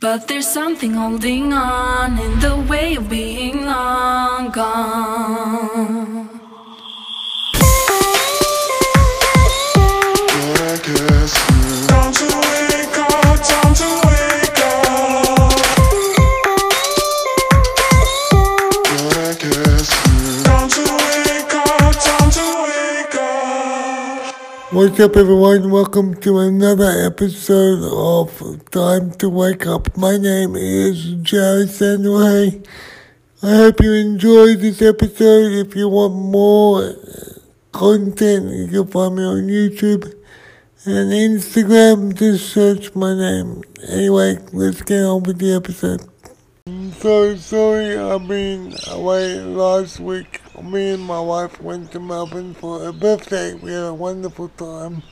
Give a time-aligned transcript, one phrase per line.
[0.00, 6.07] But there's something holding on in the way of being long gone.
[24.78, 25.72] What's up, everyone?
[25.72, 29.96] Welcome to another episode of Time to Wake Up.
[29.96, 32.64] My name is Jerry Sandway.
[33.42, 35.66] I hope you enjoyed this episode.
[35.66, 36.94] If you want more
[37.72, 40.14] content, you can find me on YouTube
[40.84, 42.14] and Instagram.
[42.14, 43.64] Just search my name.
[43.88, 46.08] Anyway, let's get on with the episode.
[46.68, 50.40] I'm so sorry I've been away last week.
[50.62, 53.54] Me and my wife went to Melbourne for a birthday.
[53.54, 55.02] We had a wonderful time.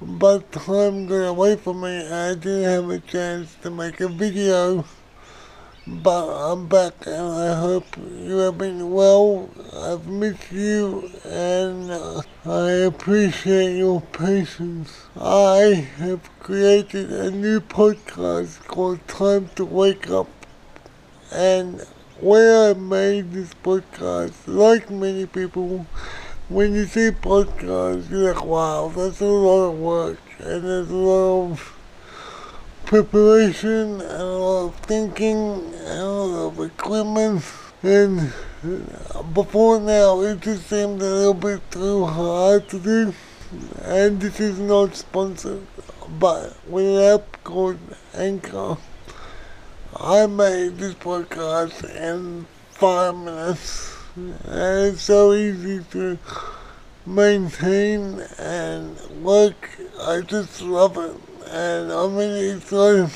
[0.00, 4.08] But time got away from me and I didn't have a chance to make a
[4.08, 4.84] video.
[5.86, 9.50] But I'm back and I hope you have been well.
[9.74, 15.06] I've missed you and I appreciate your patience.
[15.20, 20.28] I have created a new podcast called Time to Wake Up
[21.32, 21.84] and
[22.20, 25.86] where I made this podcast, like many people,
[26.50, 30.94] when you see podcasts, you're like, wow, that's a lot of work, and there's a
[30.94, 31.76] lot of
[32.84, 37.42] preparation, and a lot of thinking, and a lot of equipment,
[37.82, 38.32] and
[39.32, 43.14] before now, it just seemed a little bit too hard to do,
[43.82, 45.66] and this is not sponsored,
[46.18, 47.78] but with an app called
[48.12, 48.76] Anchor.
[49.98, 53.96] I made this podcast in five minutes.
[54.14, 56.16] And it's so easy to
[57.04, 59.70] maintain and work.
[60.00, 61.16] I just love it.
[61.48, 63.10] And I'm really excited.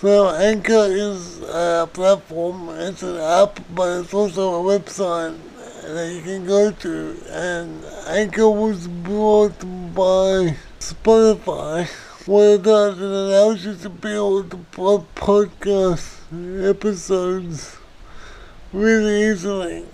[0.00, 5.36] So Anchor is a platform, it's an app, but it's also a website
[5.82, 7.16] that you can go to.
[7.28, 9.58] And Anchor was brought
[9.94, 11.90] by Spotify.
[12.26, 16.18] What it does, it allows you to build po- podcast
[16.68, 17.78] episodes
[18.74, 19.86] really easily.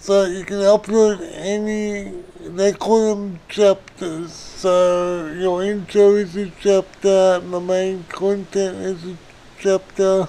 [0.00, 4.32] So you can upload any, they call them chapters.
[4.32, 9.16] So your intro is a chapter, the main content is a
[9.60, 10.26] chapter,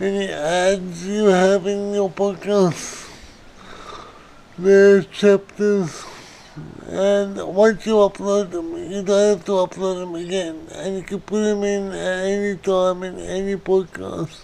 [0.00, 3.10] any ads you have in your podcast,
[4.58, 6.02] they're chapters.
[6.86, 10.66] And once you upload them, you don't have to upload them again.
[10.74, 14.40] And you can put them in at any time in any podcast.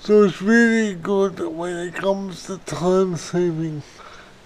[0.00, 3.82] So it's really good when it comes to time saving.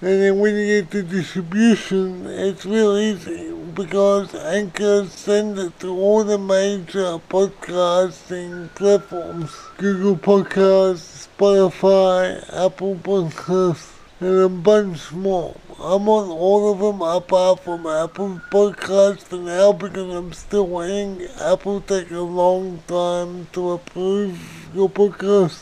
[0.00, 5.88] And then when you get to distribution, it's real easy because Anchor sends it to
[5.88, 9.50] all the major podcasting platforms.
[9.78, 15.56] Google Podcasts, Spotify, Apple Podcasts, and a bunch more.
[15.78, 21.26] I'm on all of them apart from Apple Podcasts now because I'm still waiting.
[21.41, 24.38] Apple take a long time to approve
[24.74, 25.60] your podcast.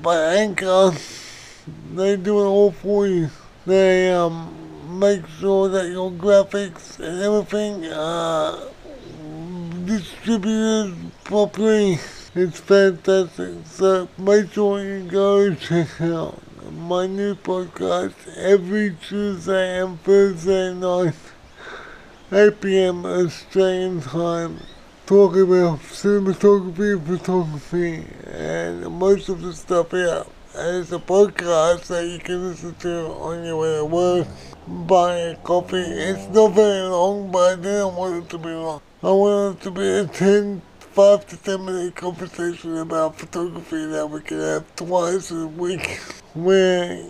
[0.00, 0.92] But Anchor,
[1.94, 3.30] they do it all for you.
[3.66, 4.54] They um
[4.98, 8.58] make sure that your graphics and everything are
[9.84, 10.94] distributed
[11.24, 11.98] properly.
[12.34, 13.66] It's fantastic.
[13.66, 16.47] So make sure you go check out
[16.88, 21.12] my new podcast every Tuesday and Thursday night,
[22.32, 23.04] 8 p.m.
[23.04, 24.56] Australian time.
[25.04, 30.24] Talk about cinematography, photography, and most of the stuff here.
[30.56, 34.26] And it's a podcast that you can listen to on your way to work,
[34.66, 35.76] buying a coffee.
[35.76, 38.80] It's not very long, but I didn't want it to be long.
[39.02, 44.08] I wanted it to be a 10, 5 to 10 minute conversation about photography that
[44.08, 46.00] we can have twice a week
[46.34, 47.04] where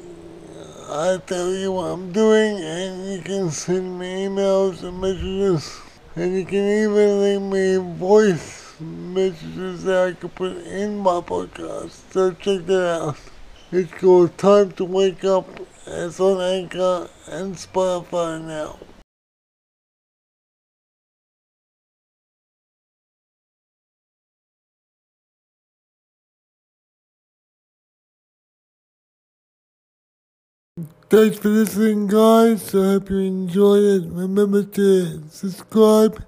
[0.90, 5.80] I tell you what I'm doing and you can send me emails and messages
[6.16, 12.12] and you can even leave me voice messages that I can put in my podcast.
[12.12, 13.16] So check that out.
[13.70, 15.46] It's called Time to Wake Up.
[15.86, 18.78] It's on Anchor and Spotify now.
[31.10, 32.74] Thanks for listening, guys.
[32.74, 34.12] I hope you enjoyed it.
[34.12, 36.22] Remember to subscribe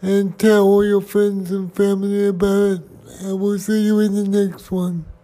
[0.00, 2.82] and tell all your friends and family about it.
[3.20, 5.04] And we'll see you in the next one.